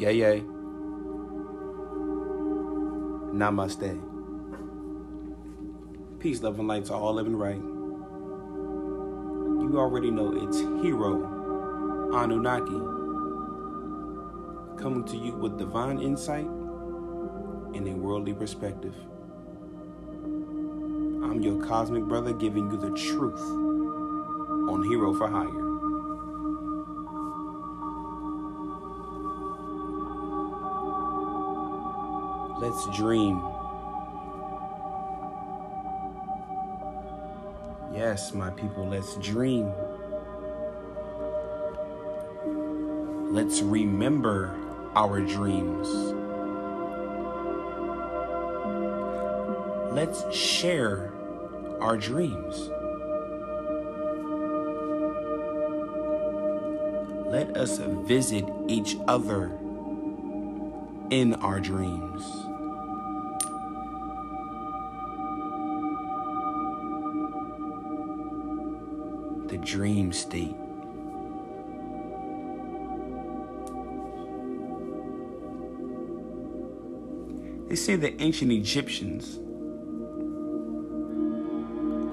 Yay, 0.00 0.14
yay. 0.14 0.40
Namaste. 3.36 4.00
Peace, 6.18 6.40
love, 6.42 6.58
and 6.58 6.66
light 6.68 6.86
to 6.86 6.94
all 6.94 7.12
living 7.12 7.36
right. 7.36 7.60
You 9.60 9.74
already 9.76 10.10
know 10.10 10.32
it's 10.42 10.58
Hero 10.82 12.14
Anunnaki 12.14 12.80
coming 14.82 15.04
to 15.04 15.18
you 15.18 15.34
with 15.34 15.58
divine 15.58 16.00
insight 16.00 16.46
and 16.46 17.86
a 17.86 17.92
worldly 17.92 18.32
perspective. 18.32 18.94
I'm 21.22 21.42
your 21.42 21.62
cosmic 21.66 22.04
brother 22.04 22.32
giving 22.32 22.70
you 22.70 22.78
the 22.78 22.92
truth 22.96 23.42
on 24.70 24.82
Hero 24.88 25.12
for 25.12 25.28
Hire. 25.28 25.69
Let's 32.60 32.94
dream. 32.94 33.42
Yes, 37.94 38.34
my 38.34 38.50
people, 38.50 38.86
let's 38.86 39.16
dream. 39.16 39.72
Let's 43.32 43.62
remember 43.62 44.54
our 44.94 45.22
dreams. 45.22 45.88
Let's 49.94 50.30
share 50.36 51.14
our 51.80 51.96
dreams. 51.96 52.68
Let 57.32 57.56
us 57.56 57.78
visit 57.78 58.44
each 58.68 58.98
other 59.08 59.50
in 61.10 61.34
our 61.40 61.58
dreams. 61.58 62.49
The 69.50 69.56
dream 69.56 70.12
state. 70.12 70.54
They 77.68 77.74
say 77.74 77.96
the 77.96 78.14
ancient 78.22 78.52
Egyptians, 78.52 79.40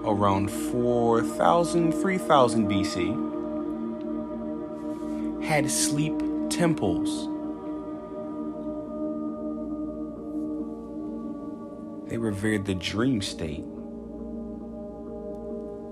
around 0.04 0.50
4000, 0.50 1.92
3000 1.92 2.68
BC, 2.68 5.44
had 5.44 5.70
sleep 5.70 6.20
temples. 6.50 7.28
They 12.10 12.18
revered 12.18 12.66
the 12.66 12.74
dream 12.74 13.22
state 13.22 13.64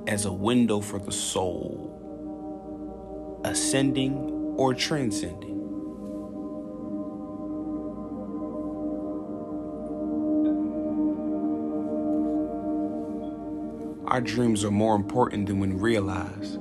as 0.08 0.26
a 0.26 0.32
window 0.32 0.80
for 0.80 1.00
the 1.00 1.12
soul, 1.12 1.92
ascending 3.44 4.16
or 4.58 4.74
transcending. 4.74 5.56
Our 14.08 14.22
dreams 14.22 14.64
are 14.64 14.72
more 14.72 14.96
important 14.96 15.48
than 15.48 15.60
we 15.60 15.68
realize. 15.70 16.60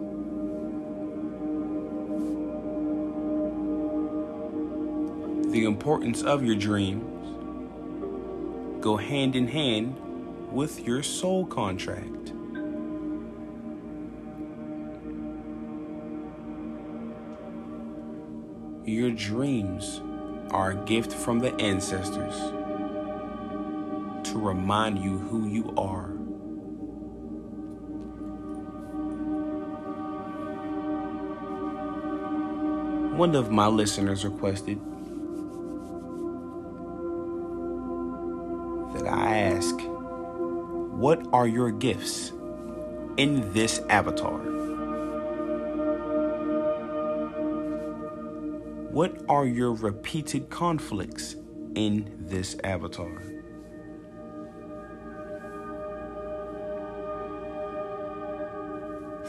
The 5.53 5.67
importance 5.67 6.23
of 6.23 6.43
your 6.43 6.57
dreams 6.57 7.05
go 8.83 8.97
hand 8.97 9.37
in 9.37 9.47
hand 9.47 9.97
with 10.51 10.81
your 10.87 11.03
soul 11.03 11.47
contract. 11.47 12.24
Your 18.87 19.13
dreams 19.13 20.03
are 20.51 20.73
a 20.73 20.75
gift 20.75 21.11
from 21.11 21.39
the 21.39 21.55
ancestors 21.55 22.39
to 24.29 24.39
remind 24.39 24.99
you 24.99 25.17
who 25.17 25.49
you 25.49 25.73
are. 25.79 26.09
One 33.17 33.35
of 33.35 33.51
my 33.51 33.69
listeners 33.69 34.23
requested 34.23 34.79
that 38.93 39.11
I 39.11 39.39
ask, 39.39 39.75
What 39.81 41.27
are 41.33 41.49
your 41.49 41.71
gifts 41.71 42.33
in 43.17 43.51
this 43.55 43.79
avatar? 43.89 44.43
What 48.95 49.25
are 49.29 49.45
your 49.45 49.73
repeated 49.73 50.51
conflicts 50.51 51.35
in 51.75 52.15
this 52.29 52.57
avatar? 52.63 53.25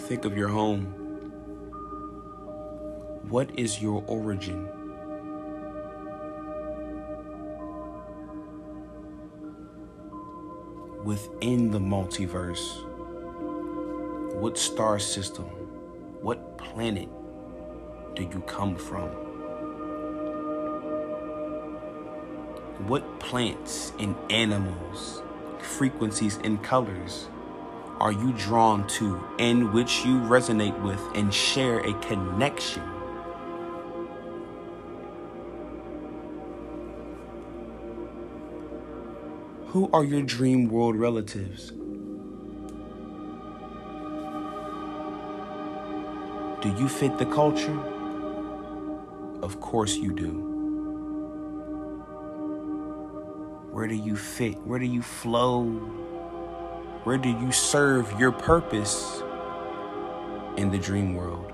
Think 0.08 0.26
of 0.26 0.38
your 0.38 0.50
home. 0.50 0.84
What 3.28 3.58
is 3.58 3.82
your 3.82 4.04
origin? 4.06 4.70
Within 11.04 11.72
the 11.72 11.80
multiverse, 11.80 12.84
what 14.36 14.60
star 14.60 15.00
system, 15.00 15.46
what 16.22 16.56
planet 16.60 17.10
do 18.14 18.22
you 18.22 18.44
come 18.46 18.76
from? 18.76 19.35
What 22.80 23.20
plants 23.20 23.94
and 24.00 24.16
animals, 24.30 25.24
frequencies 25.60 26.38
and 26.44 26.62
colors 26.62 27.30
are 28.00 28.12
you 28.12 28.34
drawn 28.34 28.86
to 28.88 29.24
and 29.40 29.74
which 29.74 30.04
you 30.06 30.20
resonate 30.20 30.80
with 30.82 31.02
and 31.16 31.34
share 31.34 31.80
a 31.80 31.94
connection? 32.02 32.84
Who 39.68 39.90
are 39.94 40.04
your 40.04 40.22
dream 40.22 40.68
world 40.68 40.98
relatives? 40.98 41.72
Do 46.62 46.76
you 46.78 46.90
fit 46.90 47.18
the 47.18 47.26
culture? 47.26 47.80
Of 49.42 49.62
course 49.62 49.96
you 49.96 50.12
do. 50.12 50.55
Where 53.76 53.88
do 53.88 53.96
you 53.96 54.16
fit? 54.16 54.56
Where 54.66 54.80
do 54.80 54.86
you 54.86 55.02
flow? 55.02 55.66
Where 57.04 57.18
do 57.18 57.28
you 57.28 57.52
serve 57.52 58.10
your 58.18 58.32
purpose 58.32 59.22
in 60.56 60.72
the 60.72 60.78
dream 60.78 61.14
world? 61.14 61.52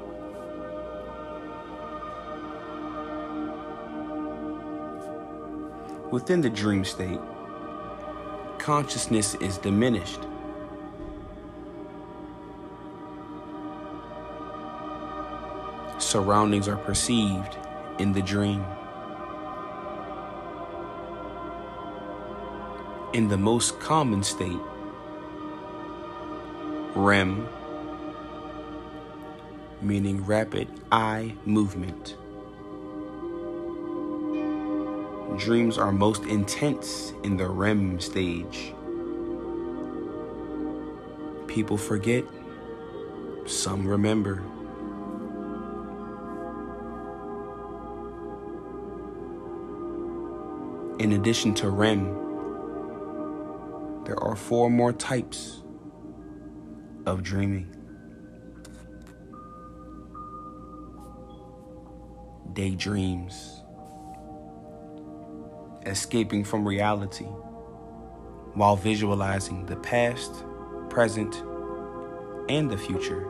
Within 6.12 6.42
the 6.42 6.50
dream 6.52 6.86
state, 6.86 7.20
consciousness 8.60 9.34
is 9.42 9.58
diminished. 9.58 10.20
Surroundings 15.98 16.68
are 16.68 16.78
perceived 16.78 17.58
in 17.98 18.14
the 18.14 18.22
dream. 18.22 18.64
In 23.14 23.28
the 23.28 23.38
most 23.38 23.78
common 23.82 24.24
state, 24.24 24.58
REM, 26.96 27.46
meaning 29.82 30.26
rapid 30.26 30.70
eye 30.94 31.36
movement. 31.46 32.16
Dreams 35.38 35.78
are 35.78 35.92
most 35.92 36.24
intense 36.24 37.12
in 37.24 37.36
the 37.36 37.50
REM 37.50 38.00
stage. 38.00 38.74
People 41.48 41.78
forget, 41.78 42.24
some 43.46 43.86
remember. 43.86 44.42
In 50.98 51.12
addition 51.12 51.54
to 51.56 51.70
REM, 51.70 52.31
there 54.12 54.22
are 54.22 54.36
four 54.36 54.70
more 54.70 54.92
types 54.92 55.64
of 57.06 57.24
dreaming. 57.24 57.74
Daydreams, 62.52 63.64
escaping 65.86 66.44
from 66.44 66.68
reality 66.68 67.24
while 68.54 68.76
visualizing 68.76 69.66
the 69.66 69.78
past, 69.78 70.44
present, 70.90 71.42
and 72.50 72.70
the 72.70 72.78
future. 72.78 73.26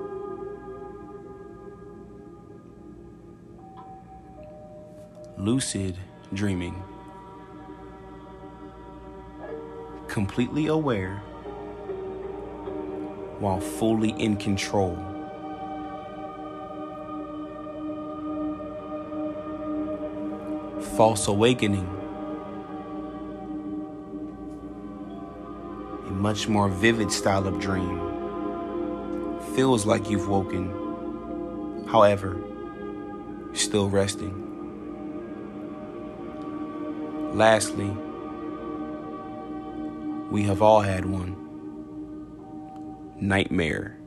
Lucid 5.38 5.96
dreaming. 6.34 6.91
Completely 10.12 10.68
aware 10.68 11.20
while 13.40 13.62
fully 13.62 14.10
in 14.10 14.36
control. 14.36 14.98
False 20.98 21.30
awakening. 21.30 21.88
A 26.08 26.12
much 26.12 26.50
more 26.50 26.68
vivid 26.68 27.10
style 27.10 27.48
of 27.48 27.58
dream. 27.62 27.98
Feels 29.56 29.86
like 29.86 30.10
you've 30.10 30.28
woken, 30.28 31.86
however, 31.88 32.38
still 33.54 33.88
resting. 33.90 34.36
Lastly, 37.34 37.96
we 40.32 40.44
have 40.44 40.62
all 40.62 40.80
had 40.80 41.06
one 41.06 41.36
nightmare. 43.20 43.98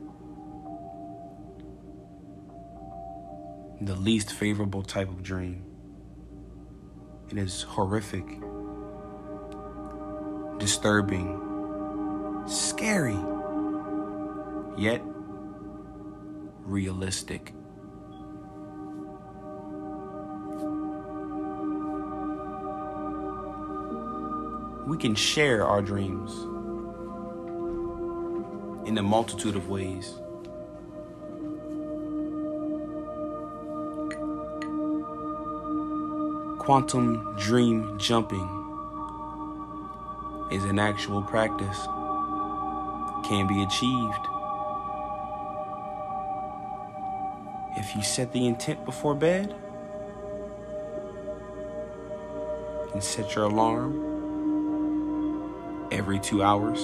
The 3.82 3.94
least 3.94 4.32
favorable 4.32 4.82
type 4.82 5.10
of 5.10 5.22
dream. 5.22 5.62
It 7.30 7.36
is 7.36 7.62
horrific, 7.62 8.24
disturbing, 10.58 11.40
scary, 12.46 13.18
yet 14.78 15.02
realistic. 16.64 17.52
We 24.86 24.98
can 24.98 25.14
share 25.14 25.66
our 25.66 25.80
dreams 25.80 26.30
in 28.86 28.98
a 28.98 29.02
multitude 29.02 29.56
of 29.56 29.70
ways. 29.70 30.14
Quantum 36.58 37.34
dream 37.38 37.98
jumping 37.98 38.46
is 40.52 40.64
an 40.64 40.78
actual 40.78 41.22
practice, 41.22 41.80
can 43.26 43.46
be 43.46 43.62
achieved. 43.62 44.26
If 47.78 47.96
you 47.96 48.02
set 48.02 48.32
the 48.32 48.46
intent 48.46 48.84
before 48.84 49.14
bed 49.14 49.54
and 52.92 53.02
set 53.02 53.34
your 53.34 53.44
alarm 53.44 54.13
every 55.94 56.18
two 56.18 56.42
hours 56.42 56.82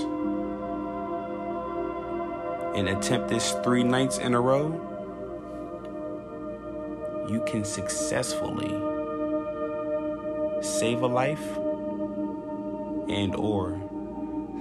and 2.77 2.89
attempt 2.89 3.29
this 3.29 3.53
three 3.65 3.83
nights 3.83 4.19
in 4.19 4.35
a 4.35 4.41
row, 4.41 4.69
you 7.29 7.43
can 7.45 7.65
successfully 7.65 8.71
save 10.63 11.03
a 11.03 11.07
life 11.07 11.57
and 13.09 13.35
or 13.35 13.81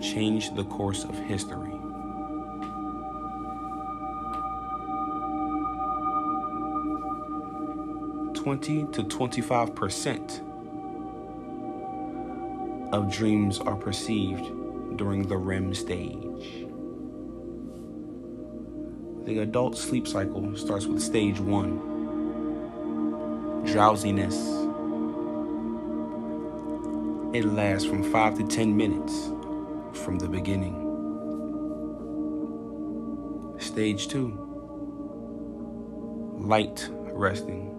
change 0.02 0.56
the 0.56 0.64
course 0.64 1.04
of 1.04 1.16
history. 1.20 1.76
Twenty 8.34 8.86
to 8.86 9.04
twenty-five 9.04 9.76
percent 9.76 10.42
of 12.92 13.12
dreams 13.12 13.60
are 13.60 13.76
perceived 13.76 14.46
during 14.98 15.28
the 15.28 15.38
REM 15.38 15.74
stage. 15.74 16.66
The 19.26 19.40
adult 19.40 19.78
sleep 19.78 20.08
cycle 20.08 20.56
starts 20.56 20.86
with 20.86 21.02
stage 21.02 21.40
one 21.40 21.88
drowsiness. 23.66 24.36
It 27.36 27.46
lasts 27.46 27.88
from 27.88 28.04
5 28.12 28.38
to 28.40 28.48
10 28.48 28.76
minutes 28.76 29.32
from 29.94 30.18
the 30.18 30.28
beginning. 30.28 30.88
Stage 33.60 34.08
2 34.08 34.48
light 36.40 36.90
resting. 37.12 37.76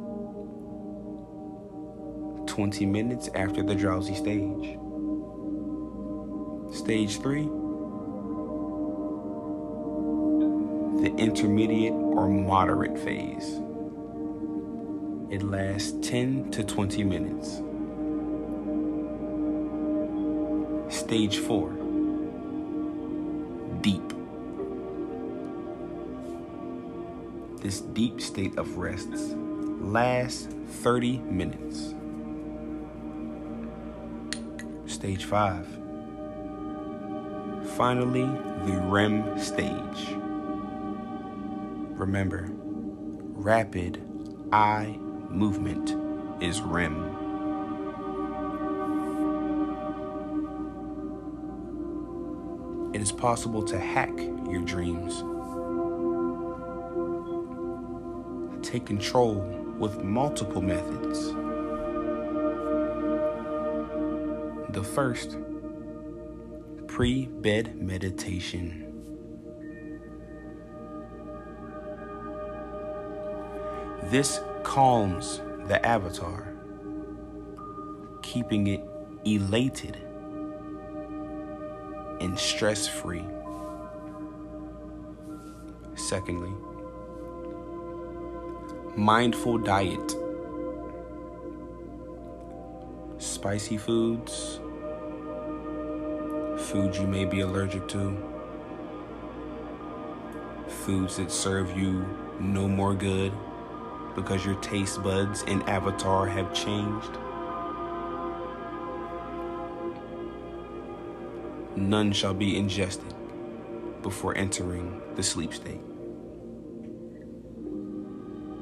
20 2.47 2.87
minutes 2.87 3.29
after 3.35 3.63
the 3.63 3.75
drowsy 3.75 4.15
stage. 4.15 4.79
Stage 6.73 7.21
3 7.21 7.61
the 11.01 11.15
intermediate 11.17 11.95
or 11.95 12.29
moderate 12.29 12.99
phase. 12.99 13.59
It 15.31 15.43
lasts 15.43 15.95
10 16.07 16.51
to 16.51 16.63
20 16.63 17.05
minutes. 17.05 17.63
Stage 20.95 21.39
4 21.39 21.71
Deep. 23.81 24.13
This 27.63 27.81
deep 27.81 28.21
state 28.21 28.59
of 28.59 28.77
rest 28.77 29.09
lasts 29.81 30.49
30 30.83 31.19
minutes. 31.19 31.95
Stage 34.85 35.25
5 35.25 35.67
Finally, 37.77 38.27
the 38.67 38.79
REM 38.89 39.39
stage. 39.39 40.17
Remember, 41.97 42.49
rapid 42.53 44.03
eye 44.53 44.97
movement 45.31 45.95
is 46.43 46.61
REM. 46.61 47.17
It 52.93 53.01
is 53.01 53.13
possible 53.13 53.63
to 53.63 53.79
hack 53.79 54.17
your 54.19 54.63
dreams. 54.63 55.23
Take 58.67 58.85
control 58.85 59.37
with 59.79 60.03
multiple 60.03 60.61
methods. 60.61 61.33
The 64.73 64.83
first, 64.83 65.39
pre 67.01 67.25
bed 67.25 67.81
meditation. 67.81 68.85
This 74.11 74.43
calms 74.65 75.41
the 75.67 75.81
avatar, 75.87 76.53
keeping 78.21 78.67
it 78.67 78.85
elated 79.25 79.97
and 82.21 82.39
stress 82.39 82.87
free. 82.87 83.25
Secondly, 85.95 86.53
mindful 88.95 89.57
diet. 89.57 90.17
Spicy 93.17 93.79
foods, 93.79 94.61
foods 96.71 96.99
you 97.01 97.07
may 97.07 97.25
be 97.25 97.41
allergic 97.41 97.89
to, 97.89 98.17
foods 100.69 101.17
that 101.17 101.33
serve 101.33 101.77
you 101.77 102.07
no 102.39 102.69
more 102.69 102.95
good 102.95 103.33
because 104.15 104.47
your 104.47 104.55
taste 104.57 105.03
buds 105.03 105.43
and 105.49 105.69
avatar 105.69 106.29
have 106.29 106.55
changed. 106.55 107.11
None 111.77 112.13
shall 112.13 112.35
be 112.35 112.57
ingested 112.57 113.15
before 114.03 114.37
entering 114.37 115.03
the 115.17 115.25
sleep 115.25 115.53
state. 115.53 115.81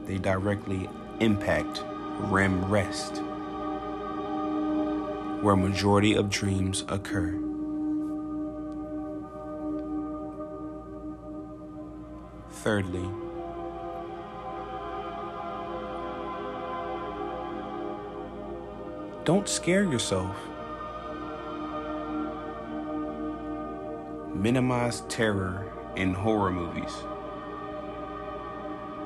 They 0.07 0.17
directly 0.17 0.88
impact 1.21 1.83
REM 2.21 2.71
rest, 2.71 3.19
where 5.43 5.57
majority 5.57 6.15
of 6.15 6.31
dreams 6.31 6.87
occur. 6.88 7.48
Thirdly, 12.62 13.09
don't 19.25 19.49
scare 19.49 19.85
yourself. 19.85 20.37
Minimize 24.35 25.03
terror 25.03 25.73
in 25.95 26.12
horror 26.12 26.50
movies 26.50 26.93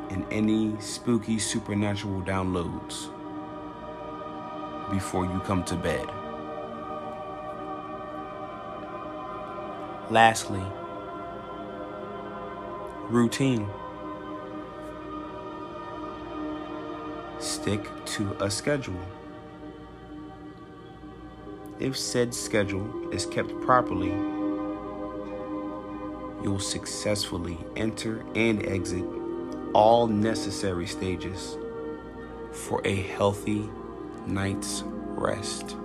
and 0.09 0.25
any 0.31 0.75
spooky 0.81 1.39
supernatural 1.39 2.23
downloads 2.23 3.11
before 4.91 5.27
you 5.27 5.41
come 5.41 5.63
to 5.65 5.77
bed. 5.77 6.07
Lastly, 10.11 10.63
routine. 13.13 13.69
Stick 17.39 17.87
to 18.07 18.35
a 18.41 18.51
schedule. 18.51 19.01
If 21.79 21.99
said 21.99 22.35
schedule 22.35 23.11
is 23.13 23.27
kept 23.27 23.51
properly, 23.61 24.13
you'll 26.43 26.59
successfully 26.59 27.59
enter 27.77 28.25
and 28.35 28.65
exit 28.67 29.05
all 29.75 30.07
necessary 30.07 30.87
stages 30.87 31.59
for 32.53 32.81
a 32.87 32.95
healthy 32.95 33.69
night's 34.27 34.85
rest. 34.87 35.77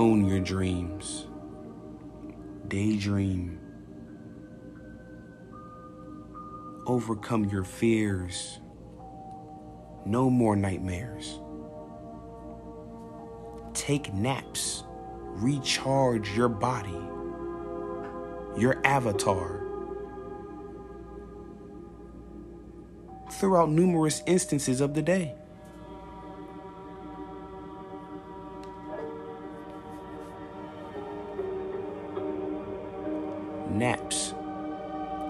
Own 0.00 0.24
your 0.26 0.40
dreams. 0.40 1.26
Daydream. 2.68 3.60
Overcome 6.86 7.50
your 7.50 7.64
fears. 7.64 8.60
No 10.06 10.30
more 10.30 10.56
nightmares. 10.56 11.38
Take 13.74 14.14
naps. 14.14 14.84
Recharge 15.34 16.34
your 16.34 16.48
body, 16.48 16.98
your 18.56 18.80
avatar. 18.86 19.66
Throughout 23.32 23.68
numerous 23.68 24.22
instances 24.26 24.80
of 24.80 24.94
the 24.94 25.02
day. 25.02 25.34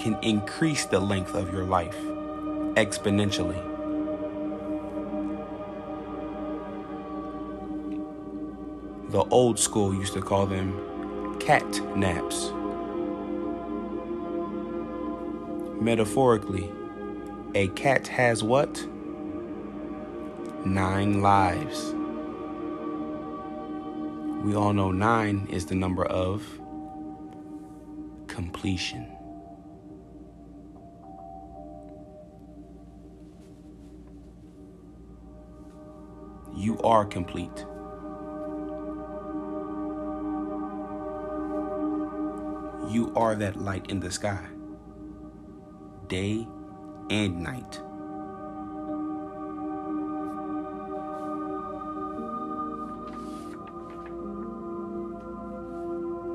Can 0.00 0.16
increase 0.23 0.87
the 0.87 0.99
length 0.99 1.35
of 1.35 1.52
your 1.52 1.64
life 1.64 1.99
exponentially. 2.75 3.61
The 9.11 9.23
old 9.25 9.59
school 9.59 9.92
used 9.92 10.14
to 10.14 10.23
call 10.23 10.47
them 10.47 11.38
cat 11.38 11.69
naps. 11.95 12.50
Metaphorically, 15.83 16.71
a 17.54 17.69
cat 17.69 18.09
has 18.09 18.42
what? 18.42 18.83
Nine 20.64 21.21
lives. 21.21 21.92
We 24.47 24.54
all 24.54 24.73
know 24.73 24.92
nine 24.92 25.47
is 25.50 25.66
the 25.66 25.75
number 25.75 26.07
of 26.07 26.42
completion. 28.28 29.20
You 36.61 36.79
are 36.81 37.07
complete. 37.07 37.64
You 42.93 43.14
are 43.17 43.35
that 43.35 43.57
light 43.57 43.87
in 43.90 43.99
the 43.99 44.11
sky, 44.11 44.47
day 46.09 46.47
and 47.09 47.40
night. 47.40 47.81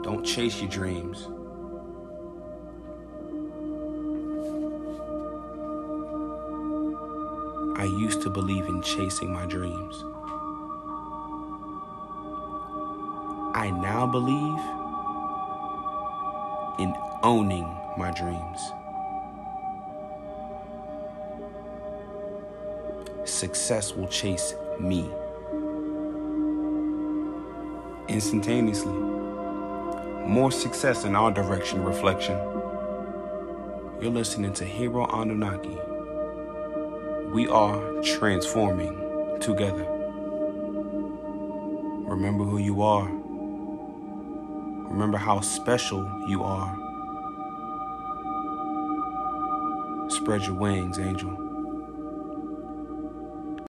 Don't 0.04 0.26
chase 0.26 0.60
your 0.60 0.72
dreams. 0.72 1.28
I 7.78 7.84
used 7.84 8.22
to 8.22 8.30
believe 8.30 8.68
in 8.68 8.82
chasing 8.82 9.34
my 9.34 9.46
dreams. 9.46 10.04
I 13.54 13.70
now 13.70 14.08
believe 14.08 14.60
in 16.80 16.96
owning 17.22 17.66
my 17.98 18.12
dreams. 18.12 18.60
Success 23.30 23.94
will 23.94 24.08
chase 24.08 24.56
me 24.80 25.10
instantaneously. 28.08 28.94
More 30.28 30.52
success 30.52 31.04
in 31.04 31.14
our 31.14 31.30
direction 31.30 31.84
reflection. 31.84 32.38
You're 34.02 34.12
listening 34.12 34.54
to 34.54 34.66
Hero 34.66 35.06
Anunnaki. 35.08 35.78
We 37.34 37.48
are 37.48 38.02
transforming 38.02 39.40
together. 39.42 39.86
Remember 42.08 42.44
who 42.44 42.58
you 42.58 42.82
are. 42.82 43.10
Remember 44.90 45.18
how 45.18 45.42
special 45.42 46.10
you 46.28 46.44
are. 46.44 46.74
Spread 50.10 50.44
your 50.44 50.56
wings, 50.56 50.98
angel. 51.00 51.45